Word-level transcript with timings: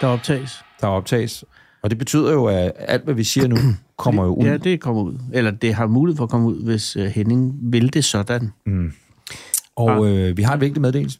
der 0.00 0.06
optages. 0.06 0.64
der 0.80 0.86
optages. 0.86 1.44
Og 1.82 1.90
det 1.90 1.98
betyder 1.98 2.32
jo, 2.32 2.44
at 2.44 2.72
alt, 2.78 3.04
hvad 3.04 3.14
vi 3.14 3.24
siger 3.24 3.48
nu, 3.48 3.56
kommer 3.98 4.24
jo 4.24 4.34
ud. 4.34 4.44
Ja, 4.44 4.56
det 4.56 4.80
kommer 4.80 5.02
ud. 5.02 5.18
Eller 5.32 5.50
det 5.50 5.74
har 5.74 5.86
mulighed 5.86 6.16
for 6.16 6.24
at 6.24 6.30
komme 6.30 6.46
ud, 6.46 6.64
hvis 6.64 6.96
uh, 6.96 7.02
Henning 7.02 7.58
vil 7.62 7.92
det 7.94 8.04
sådan. 8.04 8.52
Og 9.76 10.08
øh, 10.08 10.36
vi 10.36 10.42
har 10.42 10.54
en 10.54 10.60
vigtig 10.60 10.82
meddelelse. 10.82 11.18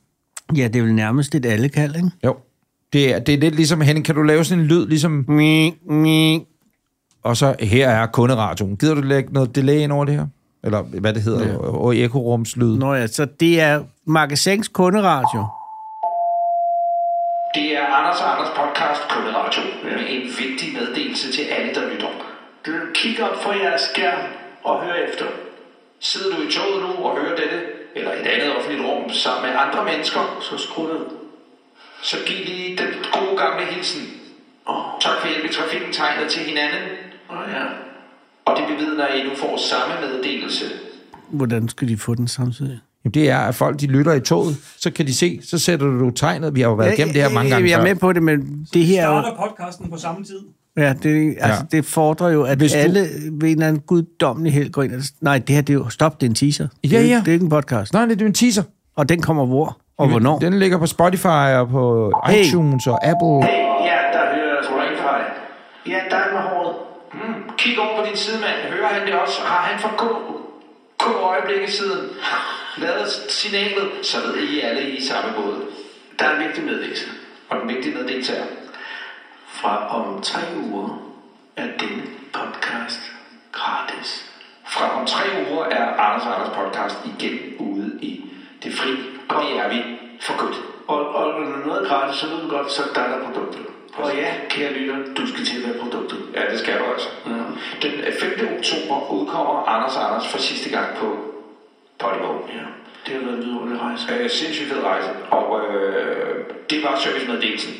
Ja, 0.57 0.69
det 0.69 0.77
er 0.77 0.83
vel 0.83 0.95
nærmest 0.95 1.35
et 1.35 1.47
allekald, 1.47 1.97
ikke? 1.97 2.11
Jo. 2.25 2.37
Det 2.93 3.15
er, 3.15 3.19
det 3.19 3.35
er 3.35 3.39
lidt 3.39 3.55
ligesom, 3.55 3.81
Henning, 3.81 4.07
kan 4.07 4.15
du 4.15 4.23
lave 4.23 4.45
sådan 4.45 4.65
en 4.65 4.67
lyd, 4.67 4.87
ligesom, 4.87 5.25
Mi, 5.29 5.75
mi. 5.91 6.47
og 7.23 7.37
så 7.37 7.55
her 7.61 7.89
er 7.89 8.07
kunderadioen. 8.07 8.77
Gider 8.77 8.95
du 8.95 9.01
lægge 9.01 9.33
noget 9.33 9.55
delay 9.55 9.79
ind 9.79 9.93
over 9.93 10.05
det 10.05 10.15
her? 10.15 10.27
Eller 10.65 10.83
hvad 10.83 11.15
det 11.15 11.23
hedder, 11.23 11.49
ja. 11.49 11.57
og 11.57 11.97
ekorumslyd. 11.97 12.77
Nå 12.77 12.95
ja, 12.95 13.07
så 13.07 13.27
det 13.41 13.61
er 13.61 13.83
Magasins 14.05 14.69
kunderadio. 14.69 15.47
Er 17.91 17.95
Anders 17.95 18.21
og 18.21 18.33
Anders 18.33 18.53
podcast 18.61 19.03
Kunderadio 19.09 19.63
med 19.85 20.07
en 20.09 20.23
vigtig 20.23 20.69
meddelelse 20.73 21.33
til 21.33 21.43
alle, 21.43 21.75
der 21.75 21.91
lytter. 21.91 22.09
Kig 22.95 23.23
op 23.23 23.43
for 23.43 23.53
jeres 23.53 23.81
skærm 23.81 24.21
og 24.65 24.85
hør 24.85 24.95
efter. 24.95 25.27
Sidder 26.01 26.37
du 26.37 26.43
i 26.43 26.51
toget 26.51 26.83
nu 26.83 27.05
og 27.05 27.21
hører 27.21 27.37
dette, 27.37 27.61
eller 27.95 28.13
i 28.13 28.21
et 28.21 28.27
andet 28.27 28.57
offentligt 28.57 28.85
rum 28.89 29.11
sammen 29.11 29.51
med 29.51 29.59
andre 29.61 29.85
mennesker, 29.85 30.39
så 30.41 30.59
skru 30.59 30.83
ned. 30.83 31.07
Så 32.03 32.17
giv 32.27 32.45
lige 32.45 32.77
den 32.77 32.91
gode 33.13 33.37
gamle 33.37 33.65
hilsen. 33.67 34.03
Tak 35.01 35.17
for 35.21 35.29
hjælp 35.29 35.45
i 35.45 35.55
trafikken 35.55 35.93
tegnet 35.93 36.31
til 36.31 36.43
hinanden. 36.43 36.83
Oh, 37.29 37.37
ja. 37.55 37.65
Og 38.45 38.57
det 38.57 38.67
bevidner, 38.69 39.05
at 39.05 39.19
I 39.19 39.23
nu 39.29 39.35
får 39.35 39.57
samme 39.57 39.95
meddelelse. 40.01 40.65
Hvordan 41.29 41.69
skal 41.69 41.89
de 41.89 41.99
få 41.99 42.15
den 42.15 42.29
samtidig? 42.29 42.81
Jamen, 43.05 43.15
det 43.15 43.31
er, 43.31 43.39
at 43.39 43.55
folk 43.55 43.81
de 43.81 43.87
lytter 43.87 44.13
i 44.13 44.21
toget, 44.21 44.57
så 44.79 44.91
kan 44.91 45.07
de 45.07 45.15
se, 45.15 45.41
så 45.51 45.59
sætter 45.59 45.87
du 45.87 46.11
tegnet. 46.11 46.55
Vi 46.55 46.61
har 46.61 46.69
jo 46.69 46.75
været 46.75 46.93
igennem 46.93 47.13
det 47.13 47.23
her 47.23 47.31
mange 47.31 47.51
gange 47.51 47.71
Jeg 47.71 47.79
er 47.81 47.85
med 47.85 47.95
på 47.95 48.13
det, 48.13 48.23
men 48.23 48.67
det 48.75 48.87
her 48.87 49.03
er 49.09 49.15
jo... 49.17 49.23
Starter 49.23 49.37
podcasten 49.49 49.91
på 49.91 49.97
samme 49.97 50.25
tid. 50.25 50.39
Ja, 50.77 50.93
det, 51.03 51.37
altså, 51.41 51.61
Ja. 51.73 51.77
det 51.77 51.85
fordrer 51.85 52.29
jo, 52.29 52.43
at 52.43 52.59
Hvis 52.59 52.73
du- 52.73 52.79
alle 52.79 53.01
ved 53.01 53.09
en 53.43 53.45
eller 53.45 53.67
anden 53.69 53.83
guddommelig 53.87 54.53
held 54.53 54.71
går 54.73 54.83
ind 54.83 54.93
og... 54.95 55.01
Nej, 55.21 55.39
det 55.39 55.55
her, 55.55 55.63
det 55.63 55.71
er 55.73 55.79
jo... 55.79 55.89
Stop, 55.89 56.21
det 56.21 56.27
er 56.27 56.31
en 56.31 56.35
teaser. 56.35 56.69
Ja, 56.85 56.89
det, 56.89 56.99
er, 56.99 57.03
ja. 57.03 57.17
Det 57.25 57.29
er 57.29 57.33
ikke 57.33 57.45
en 57.45 57.51
podcast. 57.51 57.93
Nej, 57.93 58.07
det 58.07 58.23
er 58.23 58.27
en 58.27 58.35
teaser. 58.35 58.63
Og 58.97 59.09
den 59.09 59.23
kommer 59.23 59.47
hvor? 59.47 59.79
Og 59.99 60.09
hvornår? 60.09 60.39
Den 60.39 60.59
ligger 60.59 60.79
på 60.79 60.87
Spotify 60.87 61.27
og 61.61 61.69
på 61.69 62.13
Hey. 62.27 62.45
iTunes 62.45 62.87
og 62.87 62.99
Apple. 63.07 63.43
Hey, 63.51 63.63
ja, 63.91 63.99
der 64.17 64.25
hører 64.37 64.61
dig. 64.63 65.21
Ja, 65.93 65.99
dig 66.11 66.23
med 66.35 66.41
håret. 66.49 66.75
Hmm. 67.13 67.35
Kig 67.59 67.75
over 67.81 67.93
på 68.01 68.07
din 68.09 68.17
sidemand. 68.17 68.57
Hører 68.75 68.89
han 68.97 69.03
det 69.07 69.15
også? 69.23 69.37
Har 69.51 69.61
han 69.69 69.81
for 69.85 69.93
god, 70.03 70.17
få 71.11 71.19
øjeblikke 71.19 71.73
siden 71.73 72.11
lavet 72.77 73.09
signalet, 73.29 73.91
så 74.03 74.17
ved 74.27 74.37
I 74.37 74.61
alle 74.61 74.91
I 74.91 75.05
samme 75.05 75.33
båd. 75.37 75.67
Der 76.19 76.25
er 76.25 76.37
en 76.37 76.47
vigtig 76.47 76.65
meddelelse. 76.65 77.07
Og 77.49 77.61
den 77.61 77.69
vigtige 77.69 77.95
meddelelse 77.95 78.37
er, 78.37 78.45
fra 79.47 79.99
om 79.99 80.23
tre 80.23 80.41
uger 80.63 81.03
er 81.57 81.67
denne 81.81 82.03
podcast 82.33 83.13
gratis. 83.53 84.31
Fra 84.67 85.01
om 85.01 85.07
tre 85.07 85.25
uger 85.51 85.65
er 85.65 85.97
Anders 85.97 86.27
og 86.27 86.35
Anders 86.35 86.57
podcast 86.57 86.97
igen 87.05 87.39
ude 87.59 87.99
i 88.03 88.25
det 88.63 88.75
fri. 88.75 88.91
Og 89.29 89.43
det 89.43 89.59
er 89.59 89.69
vi 89.69 89.83
for 90.21 90.39
godt. 90.39 90.57
Og, 90.89 91.15
og 91.15 91.41
når 91.41 91.41
noget 91.41 91.63
er 91.63 91.67
noget 91.67 91.89
gratis, 91.89 92.21
så 92.21 92.27
ved 92.27 92.43
du 92.43 92.49
godt, 92.49 92.73
så 92.73 92.83
er 92.95 93.09
der 93.09 93.25
produktet. 93.25 93.67
Og 93.95 94.11
ja, 94.23 94.31
kære 94.51 94.73
lytter, 94.79 94.97
du 95.17 95.27
skal 95.27 95.45
til 95.45 95.57
at 95.61 95.65
være 95.69 95.79
produktet. 95.83 96.19
Ja, 96.37 96.43
det 96.53 96.59
skal 96.63 96.75
du 96.81 96.85
altså. 96.95 97.09
Ja. 97.27 97.33
Den 97.85 97.93
øh, 98.07 98.13
5. 98.21 98.49
oktober 98.57 98.97
udkommer 99.17 99.55
Anders 99.75 99.95
og 99.97 100.03
Anders 100.09 100.27
for 100.33 100.39
sidste 100.39 100.69
gang 100.77 100.89
på 101.01 101.07
Podimo. 102.03 102.33
Ja, 102.59 102.67
det 103.05 103.11
har 103.17 103.23
været 103.27 103.37
en 103.39 103.45
vidunderlig 103.45 103.81
rejse. 103.87 104.05
Øh, 104.13 104.31
sindssygt 104.31 104.69
fed 104.73 104.83
rejse. 104.93 105.09
Og 105.39 105.47
øh, 105.67 106.35
det 106.71 106.79
var 106.85 106.93
servicemeddelelsen. 107.05 107.73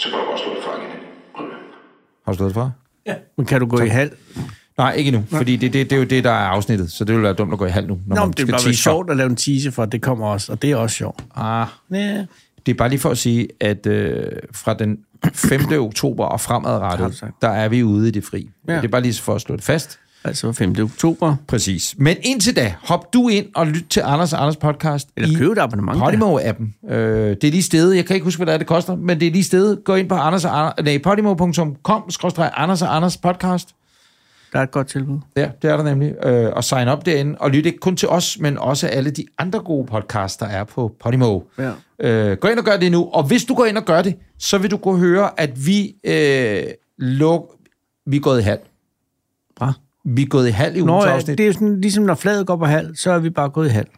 Så 0.00 0.04
kan 0.10 0.18
du 0.18 0.24
godt 0.30 0.40
slå 0.40 0.50
det 0.54 0.62
fra 0.66 0.72
igen. 0.80 0.90
Okay. 1.34 1.58
Har 2.24 2.32
du 2.32 2.36
slået 2.38 2.54
fra? 2.54 2.70
Men 3.36 3.46
kan 3.46 3.60
du 3.60 3.66
gå 3.66 3.80
i 3.80 3.88
halv? 3.88 4.10
Nej, 4.78 4.92
ikke 4.94 5.08
endnu, 5.08 5.24
fordi 5.36 5.56
det, 5.56 5.72
det, 5.72 5.90
det 5.90 5.96
er 5.96 6.00
jo 6.00 6.06
det, 6.06 6.24
der 6.24 6.30
er 6.30 6.46
afsnittet, 6.48 6.92
så 6.92 7.04
det 7.04 7.14
vil 7.14 7.22
være 7.22 7.32
dumt 7.32 7.52
at 7.52 7.58
gå 7.58 7.66
i 7.66 7.70
halv 7.70 7.86
nu. 7.86 7.98
Når 8.06 8.16
Nå, 8.16 8.20
man 8.24 8.30
det 8.32 8.38
er 8.38 8.42
skal 8.42 8.52
bare 8.52 8.60
tease 8.60 8.82
for. 8.82 8.90
sjovt 8.90 9.10
at 9.10 9.16
lave 9.16 9.30
en 9.30 9.36
teaser 9.36 9.70
for, 9.70 9.84
det 9.84 10.02
kommer 10.02 10.26
også, 10.26 10.52
og 10.52 10.62
det 10.62 10.70
er 10.70 10.76
også 10.76 10.96
sjovt. 10.96 11.24
Ah, 11.36 11.66
Ja. 11.92 12.26
det 12.66 12.72
er 12.72 12.74
bare 12.74 12.88
lige 12.88 12.98
for 12.98 13.10
at 13.10 13.18
sige, 13.18 13.48
at 13.60 13.86
øh, 13.86 14.26
fra 14.54 14.74
den 14.74 14.98
5. 15.32 15.60
oktober 15.78 16.24
og 16.24 16.40
fremadrettet, 16.40 17.24
der 17.42 17.48
er 17.48 17.68
vi 17.68 17.82
ude 17.82 18.08
i 18.08 18.10
det 18.10 18.24
fri. 18.24 18.50
Ja. 18.68 18.76
Det 18.76 18.84
er 18.84 18.88
bare 18.88 19.02
lige 19.02 19.22
for 19.22 19.34
at 19.34 19.40
slå 19.40 19.56
det 19.56 19.64
fast. 19.64 19.98
Altså 20.24 20.52
5. 20.52 20.74
oktober. 20.82 21.36
Præcis. 21.48 21.94
Men 21.98 22.16
indtil 22.22 22.56
da, 22.56 22.74
hop 22.82 23.12
du 23.12 23.28
ind 23.28 23.46
og 23.54 23.66
lyt 23.66 23.84
til 23.90 24.02
Anders 24.04 24.32
og 24.32 24.40
Anders 24.40 24.56
podcast 24.56 25.08
Eller 25.16 25.30
i 25.30 25.34
køb 25.34 25.52
et 25.52 25.58
abonnement. 25.58 25.98
Podimo-appen. 25.98 26.94
Øh, 26.94 27.30
det 27.30 27.44
er 27.44 27.50
lige 27.50 27.62
stedet. 27.62 27.96
Jeg 27.96 28.06
kan 28.06 28.14
ikke 28.14 28.24
huske, 28.24 28.38
hvad 28.38 28.46
det, 28.46 28.54
er, 28.54 28.58
det 28.58 28.66
koster, 28.66 28.96
men 28.96 29.20
det 29.20 29.28
er 29.28 29.32
lige 29.32 29.44
stedet. 29.44 29.84
Gå 29.84 29.94
ind 29.94 30.08
på 30.08 30.14
Anders 30.14 30.44
og 30.44 30.58
Anders, 30.58 30.84
nej, 30.84 30.98
podimo.com, 31.04 31.76
Anders 32.38 32.82
og 32.82 32.96
Anders 32.96 33.16
podcast. 33.16 33.68
Der 34.52 34.58
er 34.58 34.62
et 34.62 34.70
godt 34.70 34.86
tilbud. 34.86 35.18
Ja, 35.36 35.50
det 35.62 35.70
er 35.70 35.76
der 35.76 35.84
nemlig. 35.84 36.26
Øh, 36.26 36.52
og 36.52 36.64
sign 36.64 36.88
op 36.88 37.06
derinde, 37.06 37.36
og 37.40 37.50
lyt 37.50 37.66
ikke 37.66 37.78
kun 37.78 37.96
til 37.96 38.08
os, 38.08 38.38
men 38.40 38.58
også 38.58 38.86
alle 38.86 39.10
de 39.10 39.24
andre 39.38 39.60
gode 39.60 39.86
podcasts, 39.86 40.36
der 40.36 40.46
er 40.46 40.64
på 40.64 40.94
Podimo. 41.00 41.40
Ja. 41.58 41.70
Øh, 42.02 42.36
gå 42.36 42.48
ind 42.48 42.58
og 42.58 42.64
gør 42.64 42.76
det 42.76 42.92
nu, 42.92 43.08
og 43.12 43.22
hvis 43.26 43.44
du 43.44 43.54
går 43.54 43.64
ind 43.64 43.76
og 43.76 43.84
gør 43.84 44.02
det, 44.02 44.14
så 44.38 44.58
vil 44.58 44.70
du 44.70 44.76
kunne 44.76 44.98
høre, 44.98 45.40
at 45.40 45.66
vi, 45.66 45.94
øh, 46.04 46.62
luk, 46.98 47.54
vi 48.06 48.16
er 48.16 48.20
gået 48.20 48.40
i 48.40 48.42
halv. 48.42 48.60
Bra. 49.56 49.72
Vi 50.04 50.22
er 50.22 50.26
gået 50.26 50.48
i 50.48 50.50
halv 50.50 50.76
i 50.76 50.80
Nå, 50.80 50.92
ugens 50.92 51.06
ja, 51.06 51.10
afsnit. 51.10 51.38
det 51.38 51.48
er 51.48 51.52
sådan, 51.52 51.80
ligesom 51.80 52.04
når 52.04 52.14
fladet 52.14 52.46
går 52.46 52.56
på 52.56 52.64
halv, 52.64 52.96
så 52.96 53.10
er 53.10 53.18
vi 53.18 53.30
bare 53.30 53.48
gået 53.50 53.66
i 53.66 53.70
halv. 53.70 53.88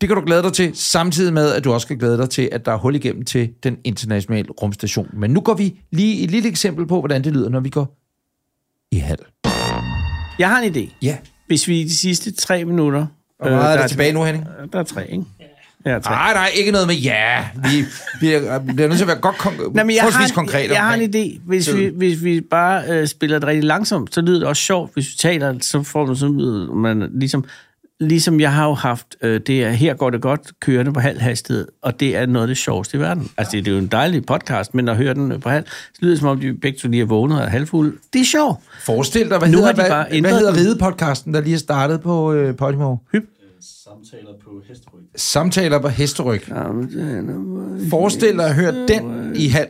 Det 0.00 0.08
kan 0.08 0.16
du 0.16 0.22
glæde 0.26 0.42
dig 0.42 0.52
til, 0.52 0.70
samtidig 0.74 1.32
med, 1.32 1.52
at 1.52 1.64
du 1.64 1.72
også 1.72 1.86
kan 1.86 1.98
glæde 1.98 2.18
dig 2.18 2.30
til, 2.30 2.48
at 2.52 2.66
der 2.66 2.72
er 2.72 2.76
hul 2.76 2.94
igennem 2.94 3.24
til 3.24 3.50
den 3.62 3.78
internationale 3.84 4.48
rumstation. 4.62 5.08
Men 5.12 5.30
nu 5.30 5.40
går 5.40 5.54
vi 5.54 5.80
lige 5.90 6.24
et 6.24 6.30
lille 6.30 6.48
eksempel 6.48 6.86
på, 6.86 6.98
hvordan 7.00 7.24
det 7.24 7.32
lyder, 7.32 7.48
når 7.48 7.60
vi 7.60 7.68
går 7.68 7.98
i 8.92 8.96
halv. 8.98 9.24
Jeg 10.38 10.48
har 10.48 10.60
en 10.60 10.74
idé. 10.76 10.92
Ja. 11.02 11.16
Hvis 11.46 11.68
vi 11.68 11.80
i 11.80 11.84
de 11.84 11.96
sidste 11.96 12.32
tre 12.32 12.64
minutter... 12.64 13.06
Hvor 13.38 13.50
meget 13.50 13.64
er 13.64 13.72
der 13.72 13.80
der 13.80 13.88
tilbage 13.88 14.12
nu, 14.12 14.24
Henning? 14.24 14.46
Der 14.72 14.78
er 14.78 14.82
tre, 14.82 15.10
ikke? 15.10 15.24
Ja, 15.86 15.98
tre. 15.98 16.10
Nej, 16.14 16.32
nej, 16.34 16.50
ikke 16.54 16.70
noget 16.72 16.86
med 16.86 16.94
ja. 16.96 17.44
Vi, 17.54 17.84
vi 18.20 18.32
er, 18.34 18.58
vi 18.58 18.82
er 18.82 18.86
nødt 18.86 18.96
til 18.98 19.04
at 19.04 19.08
være 19.08 19.16
godt 19.20 19.36
kon- 19.36 19.72
Nej, 19.74 19.84
men 19.84 19.96
jeg 19.96 20.02
har, 20.04 20.24
en, 20.24 20.30
konkrete. 20.34 20.74
jeg 20.74 20.82
har 20.82 20.94
en 20.94 21.14
idé. 21.14 21.40
Hvis 21.46 21.74
vi, 21.74 21.90
hvis 21.96 22.24
vi 22.24 22.40
bare 22.40 22.82
øh, 22.88 23.06
spiller 23.06 23.38
det 23.38 23.48
rigtig 23.48 23.64
langsomt, 23.64 24.14
så 24.14 24.20
lyder 24.20 24.38
det 24.38 24.48
også 24.48 24.62
sjovt. 24.62 24.90
Hvis 24.94 25.06
vi 25.06 25.14
taler, 25.18 25.54
så 25.60 25.82
får 25.82 26.06
man 26.06 26.16
sådan 26.16 26.68
man 26.76 27.10
ligesom... 27.14 27.44
Ligesom 28.00 28.40
jeg 28.40 28.52
har 28.52 28.66
jo 28.66 28.74
haft, 28.74 29.06
øh, 29.22 29.40
det 29.46 29.64
er 29.64 29.70
Her 29.70 29.94
går 29.94 30.10
det 30.10 30.20
godt, 30.20 30.40
kørende 30.60 30.92
på 30.92 31.00
halv 31.00 31.20
hastighed, 31.20 31.66
og 31.82 32.00
det 32.00 32.16
er 32.16 32.26
noget 32.26 32.44
af 32.44 32.48
det 32.48 32.56
sjoveste 32.56 32.96
i 32.96 33.00
verden. 33.00 33.30
Altså, 33.36 33.56
det 33.56 33.68
er 33.68 33.72
jo 33.72 33.78
en 33.78 33.86
dejlig 33.86 34.26
podcast, 34.26 34.74
men 34.74 34.88
at 34.88 34.96
høre 34.96 35.14
den 35.14 35.40
på 35.40 35.48
halv, 35.48 35.64
så 35.66 35.98
lyder 36.00 36.12
det 36.12 36.18
som 36.20 36.28
om, 36.28 36.40
de 36.40 36.54
begge 36.54 36.78
to 36.78 36.88
lige 36.88 37.00
er 37.02 37.06
vågnet 37.06 37.40
og 37.42 37.50
halvfulde. 37.50 37.92
Det 38.12 38.20
er 38.20 38.24
sjovt. 38.24 38.60
Forestil 38.80 39.28
dig, 39.30 39.38
hvad, 39.38 39.48
Nu 39.48 39.58
hedder, 39.58 39.72
de 39.72 39.82
hvad, 40.08 40.20
hvad 40.20 40.30
hedder 40.38 40.56
ridepodcasten, 40.56 41.34
der 41.34 41.40
lige 41.40 41.54
er 41.54 41.58
startet 41.58 42.00
på 42.00 42.32
øh, 42.32 42.56
Podimo? 42.56 42.96
Samtaler 43.84 44.32
på 44.44 44.50
hesteryg. 44.68 45.02
Samtaler 45.16 45.78
på 45.80 45.88
hesteryg. 45.88 46.40
Det 46.46 46.50
er- 46.56 47.90
Forestil 47.90 48.36
dig 48.36 48.44
at 48.46 48.54
høre 48.54 48.86
den 48.88 49.32
i 49.36 49.48
halv. 49.48 49.68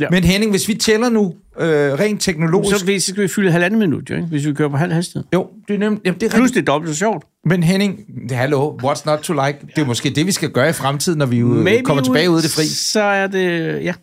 Ja. 0.00 0.06
Men 0.10 0.24
Henning, 0.24 0.50
hvis 0.50 0.68
vi 0.68 0.74
tæller 0.74 1.08
nu 1.08 1.34
øh, 1.58 1.66
rent 1.92 2.20
teknologisk... 2.20 2.70
Så, 2.78 2.86
så 3.00 3.06
skal 3.12 3.22
vi 3.22 3.28
fylde 3.28 3.50
halvanden 3.52 3.80
minut, 3.80 4.10
jo, 4.10 4.14
ikke? 4.14 4.26
hvis 4.28 4.46
vi 4.46 4.54
kører 4.54 4.68
på 4.68 4.76
halv 4.76 4.92
hastighed. 4.92 5.24
Jo, 5.34 5.48
det 5.68 5.74
er 5.74 5.78
nemt. 5.78 6.00
Jamen, 6.04 6.20
det 6.20 6.32
er 6.32 6.36
Plus 6.36 6.50
det 6.50 6.60
er 6.60 6.64
dobbelt 6.64 6.92
så 6.94 6.98
sjovt. 6.98 7.24
Men 7.44 7.62
Henning, 7.62 8.00
hallo, 8.30 8.76
what's 8.82 9.02
not 9.06 9.18
to 9.18 9.32
like? 9.32 9.58
Det 9.76 9.82
er 9.82 9.86
måske 9.86 10.10
det, 10.10 10.26
vi 10.26 10.32
skal 10.32 10.50
gøre 10.50 10.68
i 10.68 10.72
fremtiden, 10.72 11.18
når 11.18 11.26
vi 11.26 11.42
Maybe 11.42 11.84
kommer 11.84 12.02
tilbage 12.02 12.30
ud 12.30 12.36
af 12.36 12.42
det 12.42 12.50
fri. 12.50 12.64
Så 12.66 13.00
er 13.02 13.26
det, 13.26 13.82
ja. 13.84 13.94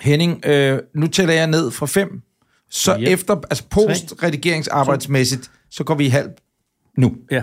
Henning, 0.00 0.46
øh, 0.46 0.78
nu 0.94 1.06
tæller 1.06 1.34
jeg 1.34 1.46
ned 1.46 1.70
fra 1.70 1.86
5. 1.86 2.20
Så 2.70 2.96
Yep. 3.00 3.08
efter, 3.08 3.36
altså 3.50 3.64
post-redigeringsarbejdsmæssigt, 3.70 5.50
så 5.70 5.84
går 5.84 5.94
vi 5.94 6.04
i 6.06 6.08
halv 6.08 6.28
nu. 6.98 7.14
Ja. 7.30 7.42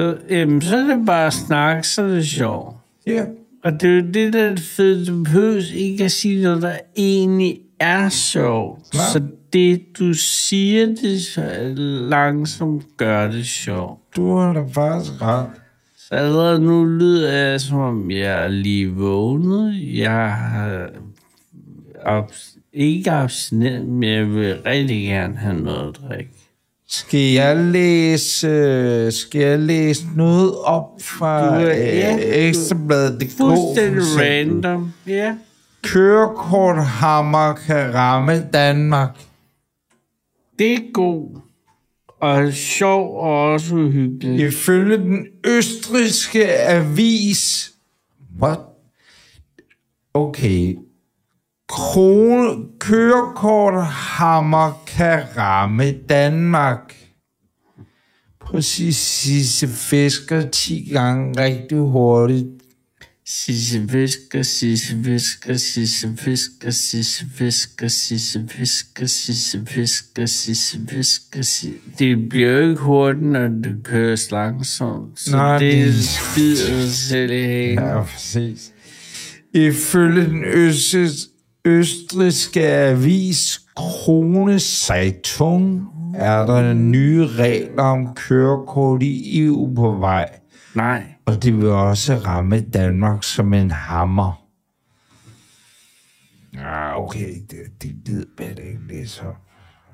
Så, 0.00 0.16
øhm, 0.28 0.60
så 0.60 0.76
er 0.76 0.96
det 0.96 1.06
bare 1.06 1.30
snak, 1.30 1.84
så 1.84 2.02
er 2.02 2.08
det 2.08 2.26
sjovt. 2.26 2.76
Ja. 3.06 3.24
Og 3.64 3.72
det 3.72 3.90
er 3.90 3.94
jo 3.94 4.00
det, 4.14 4.32
der 4.32 4.42
er 4.44 4.56
fede. 4.56 5.06
Du 5.06 5.24
behøver 5.24 5.62
ikke 5.74 6.04
at 6.04 6.10
sige 6.12 6.42
noget, 6.42 6.62
der 6.62 6.72
egentlig 6.96 7.58
er 7.80 8.08
sjovt. 8.08 8.94
Nej. 8.94 9.02
Så 9.12 9.22
det, 9.52 9.82
du 9.98 10.14
siger, 10.14 10.86
det 10.86 11.20
så 11.22 11.72
langsomt 12.10 12.84
gør 12.96 13.30
det 13.30 13.46
sjovt. 13.46 14.00
Du 14.16 14.36
har 14.36 14.52
da 14.52 14.60
faktisk 14.72 15.22
ret. 15.22 15.46
Så 15.96 16.14
allerede 16.14 16.60
nu 16.60 16.84
lyder 16.84 17.32
jeg, 17.32 17.60
som 17.60 17.78
om 17.78 18.10
jeg 18.10 18.44
er 18.44 18.48
lige 18.48 18.88
vågnet. 18.92 19.96
Jeg 19.98 20.32
har 20.32 20.86
abs- 22.06 22.58
ikke 22.72 23.10
abstinent, 23.10 23.88
men 23.88 24.10
jeg 24.12 24.30
vil 24.34 24.56
rigtig 24.66 25.02
gerne 25.06 25.36
have 25.36 25.60
noget 25.60 25.88
at 25.88 26.02
drikke. 26.08 26.30
Skal 26.92 27.20
jeg 27.20 27.56
læse, 27.56 29.12
skal 29.12 29.40
jeg 29.40 29.58
læse 29.58 30.06
noget 30.16 30.58
op 30.58 31.02
fra 31.02 31.60
Du 31.60 31.66
øh, 31.66 31.76
ja? 31.76 32.52
Fuldstændig 33.38 34.02
random. 34.18 34.92
Ja. 35.06 35.36
Kørekorthammer 35.82 37.54
kan 37.54 37.94
ramme 37.94 38.48
Danmark. 38.52 39.20
Det 40.58 40.72
er 40.72 40.92
god. 40.92 41.40
Og 42.20 42.52
sjov 42.52 43.16
og 43.16 43.52
også 43.52 43.74
uhyggelig. 43.74 44.46
Ifølge 44.46 44.96
den 44.96 45.26
østriske 45.46 46.52
avis... 46.52 47.72
What? 48.42 48.58
Okay. 50.14 50.76
Krone, 51.70 52.66
kørekort 52.78 53.86
hammer 53.86 54.82
kan 54.86 55.22
ramme 55.36 55.92
Danmark. 56.08 56.96
Præcis 58.40 58.96
sidste 58.96 59.68
fisker 59.68 60.48
10 60.50 60.90
gange 60.92 61.40
rigtig 61.42 61.78
hurtigt. 61.78 62.46
Sisse 63.26 63.88
fisker, 63.88 64.42
sisse 64.42 65.04
fisker, 65.04 65.56
sisse 65.56 66.14
fisker, 66.16 66.70
sisse 66.70 67.26
fisker, 67.34 67.88
sisse 67.88 68.46
fisker, 68.48 69.06
sisse 69.06 69.66
fisker, 69.66 70.26
sisse 70.26 70.80
fisker, 70.88 71.42
sisse 71.42 71.78
Det 71.98 72.28
bliver 72.28 72.50
jo 72.50 72.70
ikke 72.70 72.80
hurtigt, 72.80 73.24
når 73.24 73.48
det 73.48 73.76
køres 73.84 74.30
langsomt. 74.30 75.20
Så 75.20 75.36
Nej, 75.36 75.58
det 75.58 75.94
spider 76.04 76.88
selv 76.88 77.30
i 77.30 77.42
hagen. 77.42 77.78
Ja, 77.78 78.02
præcis. 78.02 78.72
Ifølge 79.54 80.24
den 80.24 80.44
østrig, 80.44 81.10
østrigske 81.64 82.66
avis 82.66 83.60
Krone 83.76 84.60
Zeitung 84.60 85.86
er 86.14 86.46
der 86.46 86.72
nye 86.72 87.26
regler 87.26 87.82
om 87.82 88.14
kørekort 88.14 89.02
i 89.02 89.44
EU 89.44 89.74
på 89.74 89.90
vej. 89.90 90.30
Nej. 90.74 91.02
Og 91.26 91.42
det 91.42 91.56
vil 91.56 91.68
også 91.68 92.14
ramme 92.14 92.60
Danmark 92.60 93.24
som 93.24 93.54
en 93.54 93.70
hammer. 93.70 94.46
Ja, 96.54 97.02
okay, 97.02 97.34
det, 97.50 97.82
det 97.82 97.96
gider 98.04 98.24
da 98.38 98.62
ikke 98.62 98.86
læse 98.88 99.22
om. 99.22 99.34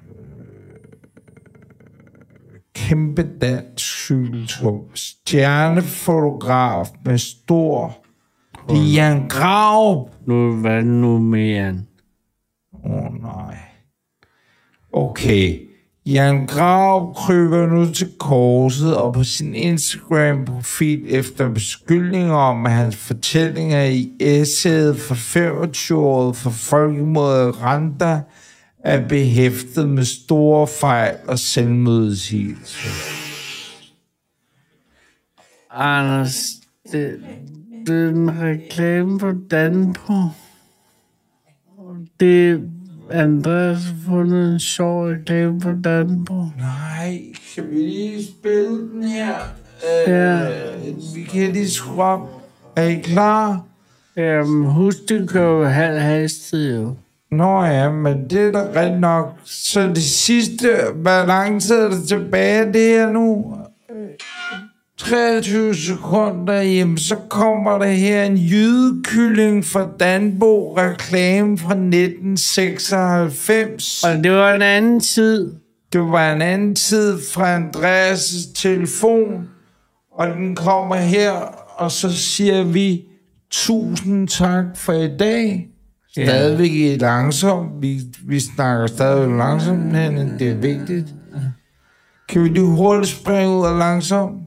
Øh, 0.08 0.46
Kæmpe 2.74 3.38
dansk 3.40 3.84
cykeltrum. 3.84 4.80
Stjernefotograf 4.94 6.86
med 7.04 7.18
stor... 7.18 8.05
Det 8.68 8.78
er 8.78 8.92
Jan 8.94 9.28
Grav. 9.28 10.10
Nu, 10.26 10.60
hvad 10.60 10.82
nu 10.82 11.18
med 11.18 11.46
Jan? 11.46 11.86
Åh, 12.84 12.92
oh, 12.92 13.22
nej. 13.22 13.56
Okay. 14.92 15.60
Jan 16.06 16.46
Grav 16.46 17.14
kryber 17.14 17.66
nu 17.66 17.92
til 17.92 18.08
korset 18.18 18.96
og 18.96 19.14
på 19.14 19.24
sin 19.24 19.54
Instagram-profil 19.54 21.04
efter 21.08 21.48
beskyldninger 21.48 22.34
om, 22.34 22.66
at 22.66 22.72
hans 22.72 22.96
fortællinger 22.96 23.84
i 23.84 24.12
essayet 24.20 24.96
for 25.00 25.14
25-året 25.14 26.36
for 26.36 26.50
folkemordet 26.50 27.62
Randa 27.62 28.20
er 28.84 29.08
behæftet 29.08 29.88
med 29.88 30.04
store 30.04 30.66
fejl 30.66 31.16
og 31.28 31.38
selvmodsigelse. 31.38 32.88
Anders, 35.70 36.36
det, 36.92 37.20
en 37.88 38.40
reklame 38.40 39.18
på 39.18 39.32
Danpo. 39.50 40.12
Det 42.20 42.62
Andreas 43.10 43.78
fundet 44.06 44.52
en 44.52 44.60
sjov 44.60 45.06
reklame 45.06 45.60
på 45.60 45.72
Danpo. 45.84 46.34
Nej, 46.58 47.22
kan 47.54 47.64
vi 47.70 47.76
lige 47.76 48.24
spille 48.24 48.90
den 48.92 49.02
her? 49.02 49.34
Ja. 50.06 50.48
Vi 51.14 51.22
kan 51.22 51.52
lige 51.52 51.70
skrue 51.70 52.04
op. 52.04 52.28
Er 52.76 52.84
I 52.84 52.94
klar? 52.94 53.62
Jamen, 54.16 54.64
husk, 54.66 54.96
det 55.08 55.28
kører 55.28 55.58
jo 55.58 55.64
halv 55.64 55.98
hastighed 55.98 56.80
jo. 56.80 56.94
Nå 57.30 57.64
ja, 57.64 57.90
men 57.90 58.30
det 58.30 58.40
er 58.40 58.52
da 58.52 58.80
rigtigt 58.80 59.00
nok. 59.00 59.32
Så 59.44 59.88
det 59.88 60.02
sidste, 60.02 60.68
hvor 60.94 61.26
lang 61.26 61.62
tid 61.62 61.74
er 61.74 61.88
der 61.88 62.06
tilbage, 62.08 62.72
det 62.72 62.96
er 62.96 63.10
nu 63.10 63.55
23 64.98 65.74
sekunder, 65.74 66.62
jamen 66.62 66.98
så 66.98 67.16
kommer 67.28 67.78
der 67.78 67.86
her 67.86 68.24
en 68.24 68.36
jydekylling 68.36 69.64
fra 69.64 69.88
Danbo, 70.00 70.74
reklame 70.76 71.58
fra 71.58 71.74
1996. 71.74 74.04
Og 74.04 74.24
det 74.24 74.32
var 74.32 74.54
en 74.54 74.62
anden 74.62 75.00
tid. 75.00 75.54
Det 75.92 76.00
var 76.00 76.32
en 76.32 76.42
anden 76.42 76.74
tid 76.74 77.18
fra 77.32 77.58
Andreas' 77.58 78.52
telefon, 78.54 79.48
og 80.12 80.28
den 80.28 80.56
kommer 80.56 80.96
her, 80.96 81.32
og 81.76 81.90
så 81.90 82.12
siger 82.12 82.64
vi 82.64 83.04
tusind 83.50 84.28
tak 84.28 84.64
for 84.74 84.92
i 84.92 85.16
dag. 85.16 85.68
Stadigvæk 86.10 86.70
i 86.70 86.96
langsomt. 86.96 87.70
Vi, 87.80 88.00
vi 88.24 88.40
snakker 88.40 88.86
stadig 88.86 89.28
langsomt, 89.28 89.84
men 89.84 90.38
det 90.38 90.50
er 90.50 90.54
vigtigt. 90.54 91.14
Kan 92.28 92.44
vi 92.44 92.48
lige 92.48 92.66
hurtigt 92.66 93.08
springe 93.08 93.56
ud 93.56 93.66
af 93.66 93.78
langsomt? 93.78 94.45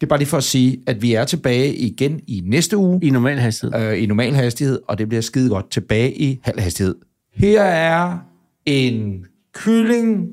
Det 0.00 0.02
er 0.02 0.06
bare 0.06 0.18
lige 0.18 0.28
for 0.28 0.36
at 0.36 0.44
sige, 0.44 0.82
at 0.86 1.02
vi 1.02 1.14
er 1.14 1.24
tilbage 1.24 1.74
igen 1.74 2.20
i 2.26 2.42
næste 2.46 2.76
uge 2.76 3.00
I 3.02 3.10
normal 3.10 3.38
hastighed. 3.38 3.80
øh, 3.80 4.02
i 4.02 4.06
normal 4.06 4.34
hastighed, 4.34 4.80
og 4.88 4.98
det 4.98 5.08
bliver 5.08 5.22
skide 5.22 5.48
godt 5.48 5.70
tilbage 5.70 6.12
i 6.14 6.40
halv 6.42 6.60
hastighed. 6.60 6.94
Her 7.34 7.62
er 7.62 8.18
en 8.66 9.24
kylling 9.54 10.28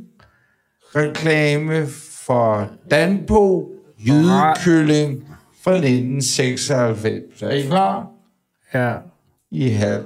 reklame 0.96 1.88
for 2.26 2.70
Danpo 2.92 3.70
jydekylling 4.08 5.24
fra 5.64 5.72
1996. 5.74 7.42
Er 7.42 7.50
I 7.50 7.62
klar? 7.62 8.08
Ja. 8.74 8.96
I 9.52 9.68
halv. 9.70 10.04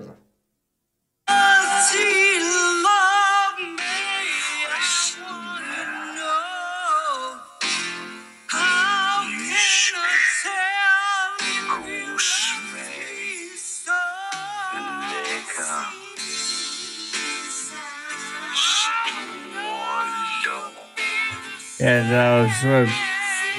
Ja, 21.79 21.97
der 21.97 22.17
er 22.17 22.41
jo 22.41 22.49
så 22.61 22.89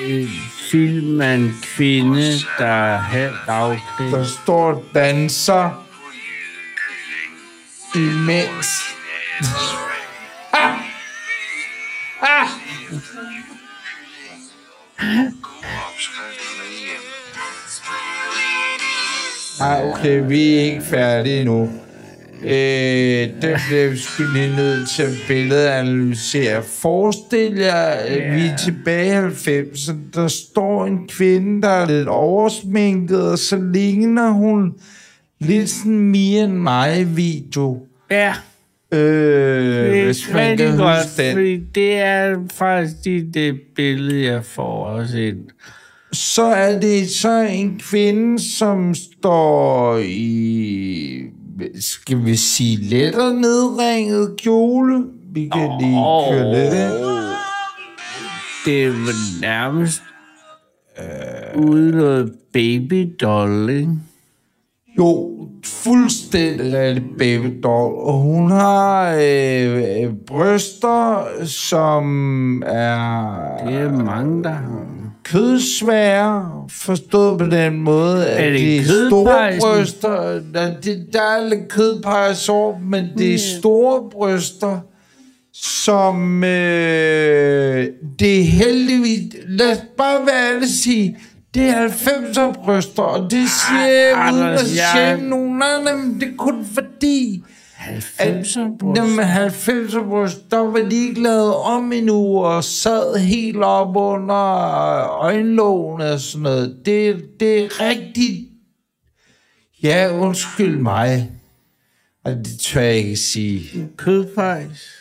en 0.02 0.28
film 0.70 1.20
af 1.20 1.34
en 1.34 1.54
kvinde, 1.62 2.32
der 2.58 2.66
er 2.66 2.98
halvt 2.98 3.48
afklædt. 3.48 4.12
Der 4.12 4.24
står 4.24 4.84
danser 4.94 5.86
imens. 7.94 8.66
Nej, 19.60 19.84
okay, 19.90 20.22
vi 20.28 20.56
er 20.56 20.60
ikke 20.60 20.82
færdige 20.90 21.44
nu. 21.44 21.87
Øh, 22.42 23.28
den 23.42 23.96
sgu 23.96 24.22
lige 24.34 24.56
nødt 24.56 24.88
til 24.96 25.02
at 25.02 25.12
billedanalysere. 25.28 26.62
Forestil 26.62 27.54
jer, 27.56 27.74
at 27.84 28.34
vi 28.36 28.46
er 28.46 28.56
tilbage 28.56 29.12
i 29.12 29.26
90'erne. 29.26 29.92
Der 30.14 30.28
står 30.28 30.86
en 30.86 31.08
kvinde, 31.08 31.62
der 31.62 31.68
er 31.68 31.86
lidt 31.86 32.08
oversminket, 32.08 33.30
og 33.30 33.38
så 33.38 33.56
ligner 33.72 34.30
hun 34.30 34.74
lidt 35.40 35.70
sådan 35.70 35.98
mere 35.98 36.44
end 36.44 36.52
mig 36.52 37.16
video. 37.16 37.86
Ja, 38.10 38.34
Øh, 38.92 39.94
det 39.94 40.04
hvis 40.04 40.28
er 40.28 40.32
man 40.32 40.50
rigtig 40.50 40.66
kan 40.66 40.76
godt, 40.76 41.16
den. 41.16 41.32
fordi 41.32 41.56
det 41.74 41.94
er 41.98 42.36
faktisk 42.52 42.94
det, 43.04 43.34
det 43.34 43.60
billede, 43.76 44.24
jeg 44.32 44.44
får 44.44 44.84
også 44.84 45.18
ind. 45.18 45.38
så 46.12 46.42
er 46.44 46.80
det 46.80 47.08
så 47.10 47.40
en 47.50 47.80
kvinde, 47.90 48.38
som 48.58 48.94
står 48.94 49.98
i, 50.04 51.22
skal 51.80 52.24
vi 52.24 52.36
sige, 52.36 52.76
lettere 52.76 53.34
nedringet 53.34 54.34
kjole. 54.38 55.04
Vi 55.32 55.50
kan 55.52 55.70
lige 55.80 56.04
køre 56.30 56.54
lidt 56.54 56.74
ind. 56.74 57.08
Det 58.64 58.84
er 58.84 58.90
vel 58.90 59.40
nærmest 59.40 60.02
øh, 60.98 61.62
uden 61.62 61.94
noget 61.94 62.32
baby 62.52 63.16
doll, 63.20 63.70
ikke? 63.70 63.92
Jo, 64.98 65.30
fuldstændig 65.64 67.02
baby 67.18 67.60
doll. 67.62 67.94
Og 67.94 68.18
hun 68.18 68.50
har 68.50 69.14
øh, 69.14 70.02
øh, 70.02 70.12
bryster, 70.26 71.26
som 71.44 72.62
er 72.66 73.66
Det 73.66 73.74
er 73.74 74.04
mange, 74.04 74.44
der 74.44 74.50
har. 74.50 74.97
Kødsvære, 75.24 76.52
forstået 76.70 77.38
på 77.38 77.46
den 77.46 77.80
måde, 77.80 78.26
at 78.26 78.46
Er 78.46 78.50
det 78.50 78.60
det 78.60 78.76
er 78.78 79.08
store 79.08 79.50
bryster. 79.60 80.40
Der, 80.54 80.80
det, 80.80 81.06
der 81.12 81.20
er 81.22 81.48
lidt 81.48 81.68
kødpejs 81.68 82.48
over, 82.48 82.78
men 82.78 83.04
det 83.18 83.34
er 83.34 83.38
store 83.58 84.10
bryster, 84.10 84.78
som 85.54 86.44
øh, 86.44 87.86
det 88.18 88.40
er 88.40 88.44
heldigvis... 88.44 89.34
Lad 89.48 89.72
os 89.72 89.78
bare 89.98 90.26
være 90.26 90.54
ærlig 90.54 90.68
sige, 90.68 91.18
det 91.54 91.62
er 91.62 91.88
90'er 91.88 92.64
bryster, 92.64 93.02
og 93.02 93.30
det 93.30 93.48
siger 93.50 93.86
jeg 93.86 94.12
uden 94.32 94.42
Anders, 94.44 94.62
at 94.62 94.76
jeg- 94.76 95.20
nogen. 95.22 95.58
Nej, 95.58 95.82
nej, 95.84 95.92
det 96.20 96.22
er 96.28 96.36
kun 96.38 96.66
fordi... 96.74 97.42
90'er 97.88 98.78
bryst. 98.78 98.96
Jamen 98.96 99.18
90'er 99.18 100.08
bryst, 100.08 100.50
der 100.50 100.58
var 100.58 100.78
de 100.78 101.08
ikke 101.08 101.22
lavet 101.22 101.54
om 101.54 101.92
endnu, 101.92 102.44
og 102.44 102.64
sad 102.64 103.18
helt 103.18 103.62
op 103.62 103.96
under 103.96 104.34
øjenlågene 105.20 106.12
og 106.12 106.20
sådan 106.20 106.42
noget. 106.42 106.76
Det, 106.84 107.24
det 107.40 107.64
er 107.64 107.80
rigtigt... 107.80 108.48
Ja, 109.82 110.18
undskyld 110.18 110.78
mig. 110.78 111.30
Og 112.24 112.32
det 112.32 112.58
tør 112.60 112.80
jeg 112.80 112.96
ikke 112.96 113.16
sige. 113.16 113.88
Kødfejs. 113.96 114.97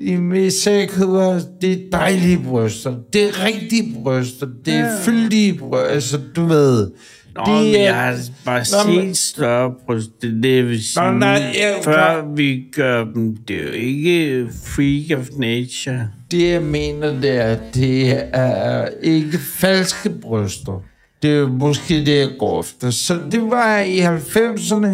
I 0.00 0.16
mest 0.16 0.64
kødder, 0.88 1.40
det 1.60 1.72
er 1.72 1.76
dejlige 1.92 2.40
bryster. 2.48 2.94
Det 3.12 3.22
er 3.24 3.44
rigtige 3.44 3.94
bryster. 4.02 4.46
Det 4.64 4.74
er 4.74 4.78
ja. 4.78 4.96
fyldige 5.04 5.54
bryster. 5.58 5.86
Altså, 5.88 6.20
du 6.36 6.44
ved. 6.46 6.90
Nå, 7.36 7.42
det 7.46 7.64
men 7.72 7.74
jeg 7.82 7.94
har 7.96 8.16
bare 8.44 8.58
Nå, 8.58 8.92
set 9.04 9.16
større 9.16 9.74
bryst. 9.86 10.10
Det 10.22 10.58
er 10.58 10.62
vil 10.62 10.84
sige. 10.84 11.18
nej, 11.18 11.28
jeg- 11.28 11.80
Før 11.84 12.34
vi 12.36 12.64
gør 12.72 13.04
dem, 13.04 13.36
det 13.36 13.56
er 13.60 13.62
jo 13.64 13.70
ikke 13.72 14.48
freak 14.64 15.18
of 15.20 15.26
nature. 15.38 16.08
Det, 16.30 16.48
jeg 16.50 16.62
mener, 16.62 17.20
det 17.20 17.30
er, 17.30 17.56
det 17.74 18.14
er 18.32 18.88
ikke 19.02 19.38
falske 19.38 20.10
bryster. 20.10 20.82
Det 21.22 21.30
er 21.38 21.48
måske 21.48 21.94
det, 22.06 22.18
jeg 22.18 22.28
går 22.38 22.60
efter. 22.60 22.90
Så 22.90 23.18
det 23.32 23.42
var 23.42 23.78
i 23.78 23.98
90'erne. 24.00 24.88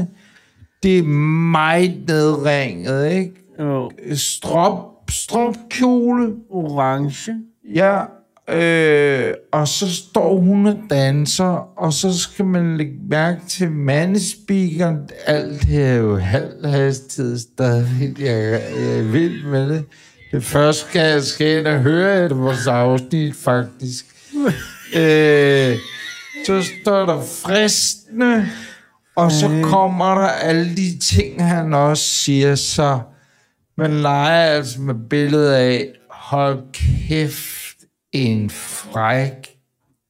Det 0.83 0.99
er 0.99 1.03
meget 1.53 1.95
nedringet, 2.09 3.13
ikke? 3.13 3.31
Jo, 3.61 3.91
Strop, 4.15 4.79
stropkjole. 5.11 6.33
orange. 6.51 7.33
Ja, 7.75 8.01
øh, 8.49 9.35
og 9.53 9.69
så 9.69 9.95
står 9.95 10.41
hun 10.41 10.67
og 10.67 10.77
danser, 10.91 11.79
og 11.79 11.93
så 11.93 12.19
skal 12.19 12.45
man 12.45 12.77
lægge 12.77 12.95
mærke 13.11 13.41
til 13.49 13.71
mandespeakeren. 13.71 14.99
Alt 15.27 15.63
det 15.63 15.85
er 15.85 15.95
jo 15.95 16.17
halv 16.19 16.67
hastighed 16.67 17.39
stadig. 17.39 18.15
Jeg, 18.19 18.61
jeg 18.77 18.99
er 18.99 19.03
vild 19.03 19.45
med 19.47 19.69
det. 19.69 19.85
Det 20.33 20.45
første 20.45 20.89
skal 20.89 21.01
jeg 21.01 21.23
skal 21.23 21.59
ind 21.59 21.67
og 21.67 21.81
høre 21.81 22.27
et 22.27 22.39
vores 22.39 22.67
afsnit, 22.67 23.35
faktisk. 23.35 24.07
øh, 25.01 25.77
så 26.47 26.63
står 26.83 27.07
der 27.07 27.23
fristende, 27.23 28.49
og 29.17 29.33
så 29.33 29.61
kommer 29.63 30.15
der 30.15 30.27
alle 30.27 30.77
de 30.77 30.99
ting, 30.99 31.45
han 31.45 31.75
også 31.75 32.05
siger, 32.05 32.55
så 32.55 33.01
man 33.79 33.91
leger 33.91 34.43
altså 34.57 34.81
med 34.81 34.95
billedet 35.11 35.53
af, 35.55 35.89
hold 36.11 36.59
kæft, 36.73 37.77
en 38.13 38.51
fræk 38.51 39.33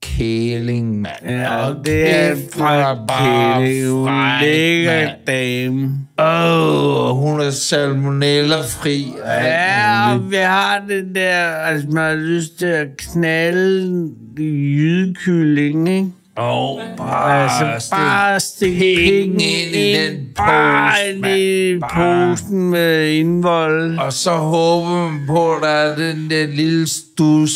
kæling, 0.03 1.01
mand. 1.01 1.15
Ja, 1.29 1.63
Hold 1.63 1.85
det 1.85 2.15
er 2.15 2.35
hun 2.35 2.67
er 2.67 3.57
en 3.59 4.07
fræk, 4.07 4.43
lækker 4.43 4.93
mand. 5.07 5.11
dame. 5.27 5.91
Åh, 6.19 7.11
oh, 7.11 7.17
hun 7.17 7.41
er 7.41 7.51
salmonella-fri. 7.51 9.07
og 9.23 9.29
Ja, 9.29 10.13
og 10.15 10.31
vi 10.31 10.37
har 10.37 10.85
det 10.89 11.15
der, 11.15 11.41
altså 11.47 11.89
man 11.89 12.05
har 12.05 12.15
lyst 12.15 12.59
til 12.59 12.67
at 12.67 12.89
knalde 12.97 14.11
jydekylling, 14.39 15.89
ikke? 15.89 16.09
Åh, 16.39 16.81
bare, 16.97 17.43
Altså 17.43 17.91
bare 17.91 18.41
stikke 18.41 18.79
pikken 18.79 19.41
ind 19.41 19.75
i 19.75 19.93
den 19.93 20.27
bare 20.37 21.11
ind 21.11 21.21
mand. 21.21 21.37
i 21.37 21.79
posen 21.95 22.71
med 22.71 23.09
indvold. 23.13 23.99
Og 23.99 24.13
så 24.13 24.31
håber 24.31 25.11
man 25.11 25.27
på, 25.27 25.55
at 25.55 25.63
der 25.63 25.69
er 25.69 25.97
den 25.97 26.31
der 26.31 26.47
lille 26.47 26.89
stus. 26.89 27.51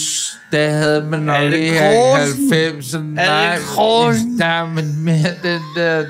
Der 0.52 0.70
havde 0.70 1.04
man 1.04 1.20
nok 1.20 1.52
i 1.52 1.68
Korsen? 1.68 2.52
90'erne. 2.52 2.98
Nej, 2.98 3.58
nej, 4.38 4.66
men 4.66 5.04
mere 5.04 5.34
den 5.42 5.60
der 5.76 6.00
de 6.00 6.08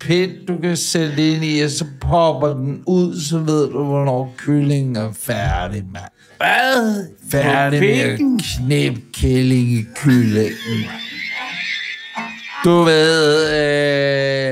pind, 0.00 0.46
du 0.48 0.58
kan 0.62 0.76
sætte 0.76 1.32
ind 1.32 1.44
i, 1.44 1.60
og 1.60 1.70
så 1.70 1.84
popper 2.00 2.48
den 2.48 2.82
ud, 2.86 3.20
så 3.20 3.38
ved 3.38 3.68
du, 3.70 3.84
hvornår 3.84 4.34
kyllingen 4.38 4.96
er 4.96 5.08
færdig, 5.20 5.82
mand. 5.92 6.04
Hvad? 6.36 7.06
Færdig 7.30 7.80
med 7.80 7.88
at 7.98 8.20
knæppe 8.56 9.00
kælling 9.14 9.72
i 9.72 9.84
kyllingen. 9.96 10.84
Du 12.64 12.82
ved, 12.82 13.50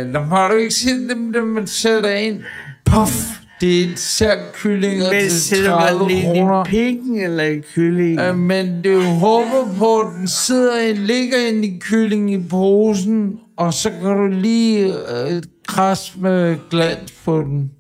øh, 0.09 0.15
dem 0.15 0.29
har 0.29 0.49
du 0.49 0.55
ikke 0.55 0.75
set 0.75 1.11
dem, 1.11 1.33
dem 1.33 1.43
man 1.47 1.67
sætter 1.67 2.11
ind. 2.11 2.41
Puff, 2.85 3.13
det 3.61 3.81
er 3.81 3.85
især 3.93 4.37
kyllinger 4.55 5.11
Men 5.13 5.21
til 5.21 5.41
sætter 5.41 5.71
30 5.71 5.99
man 5.99 6.09
lige 6.09 6.23
kroner. 6.23 6.65
i 6.65 6.71
pikken 6.71 7.21
eller 7.21 7.45
i 7.45 7.61
kyllingen? 7.75 8.19
Øh, 8.21 8.39
men 8.39 8.85
det 8.85 9.05
håber 9.05 9.75
på, 9.79 9.99
at 10.01 10.07
den 10.19 10.29
sidder 10.29 10.81
ind, 10.81 10.99
ligger 10.99 11.37
ind 11.49 11.65
i 11.65 11.79
kyllingen 11.81 12.29
i 12.29 12.49
posen, 12.49 13.33
og 13.57 13.75
så 13.75 13.91
kan 13.91 14.11
du 14.17 14.27
lige 14.27 14.87
øh, 14.87 15.43
kras 15.69 16.13
med 16.19 16.57
glans 16.71 17.13
på 17.25 17.41
den. 17.41 17.71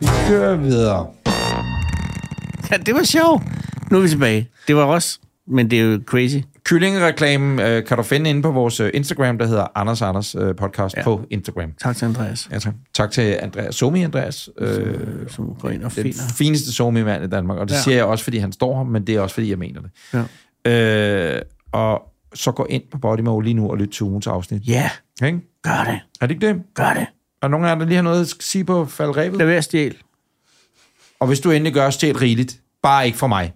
Vi 0.00 0.06
kører 0.28 0.56
videre. 0.56 1.06
Ja, 2.70 2.76
det 2.76 2.94
var 2.94 3.02
sjovt. 3.02 3.42
Nu 3.90 3.98
er 3.98 4.02
vi 4.02 4.08
tilbage. 4.08 4.48
Det 4.68 4.76
var 4.76 4.82
også, 4.84 5.18
men 5.48 5.70
det 5.70 5.80
er 5.80 5.82
jo 5.84 6.00
crazy. 6.06 6.36
Kyllingereklame 6.64 7.68
øh, 7.68 7.84
kan 7.86 7.96
du 7.96 8.02
finde 8.02 8.30
inde 8.30 8.42
på 8.42 8.50
vores 8.50 8.80
øh, 8.80 8.90
Instagram, 8.94 9.38
der 9.38 9.46
hedder 9.46 9.66
Anders 9.74 10.02
Anders 10.02 10.34
øh, 10.34 10.56
podcast 10.56 10.96
ja. 10.96 11.02
På 11.02 11.20
Instagram. 11.30 11.72
Tak 11.80 11.96
til 11.96 12.04
Andreas, 12.04 12.48
Ja, 12.52 12.58
tak. 12.58 12.74
Tak 12.94 13.10
til 13.10 13.38
Andreas, 13.42 13.74
Somi 13.74 14.02
Andreas. 14.02 14.48
Øh, 14.58 14.98
som 15.28 15.54
går 15.60 15.68
ind 15.70 15.82
og 15.84 15.94
den 15.94 16.02
finder. 16.02 16.18
fineste 16.38 16.72
Somi-mand 16.72 17.24
i 17.24 17.28
Danmark, 17.28 17.58
og 17.58 17.68
det 17.68 17.74
ja. 17.74 17.80
Siger 17.80 17.96
jeg 17.96 18.04
også, 18.04 18.24
fordi 18.24 18.38
han 18.38 18.52
står 18.52 18.76
her, 18.76 18.84
men 18.84 19.06
det 19.06 19.14
er 19.14 19.20
også, 19.20 19.34
fordi 19.34 19.50
jeg 19.50 19.58
mener 19.58 19.80
det. 19.80 19.90
Ja. 20.66 21.36
Øh, 21.36 21.42
og 21.72 22.02
så 22.34 22.52
gå 22.52 22.66
ind 22.70 22.82
på 22.92 22.98
Podimo 22.98 23.40
lige 23.40 23.54
nu 23.54 23.70
og 23.70 23.76
lyt 23.78 23.88
til 23.88 24.02
ugens 24.02 24.26
afsnit. 24.26 24.68
Ja, 24.68 24.90
Ikke? 25.24 25.40
gør 25.62 25.84
det. 25.86 26.00
Er 26.20 26.26
det 26.26 26.34
ikke 26.34 26.46
det? 26.48 26.62
Gør 26.74 26.92
det. 26.94 27.06
Er 27.42 27.48
nogen 27.48 27.66
af 27.66 27.70
jer, 27.70 27.74
der 27.78 27.84
lige 27.86 27.96
har 27.96 28.02
noget 28.02 28.20
at 28.20 28.34
sige 28.40 28.64
på 28.64 28.84
faldrebet? 28.86 29.38
Lad 29.38 29.46
være 29.46 29.56
at 29.56 29.64
stjæle. 29.64 29.94
Og 31.20 31.26
hvis 31.26 31.40
du 31.40 31.50
endelig 31.50 31.74
gør, 31.74 31.90
stjæl 31.90 32.16
rigeligt. 32.16 32.60
Bare 32.82 33.06
ikke 33.06 33.18
for 33.18 33.26
mig. 33.26 33.52